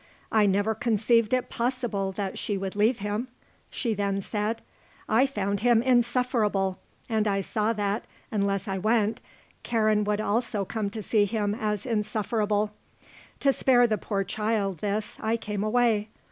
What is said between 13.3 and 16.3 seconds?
To spare the poor child this I came away.